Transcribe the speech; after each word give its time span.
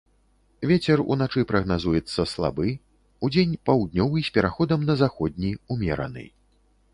Вецер 0.69 1.01
уначы 1.15 1.43
прагназуецца 1.51 2.25
слабы, 2.31 2.67
удзень 3.27 3.53
паўднёвы 3.71 4.25
з 4.31 4.35
пераходам 4.39 4.89
на 4.89 4.97
заходні, 5.05 5.51
умераны. 5.77 6.25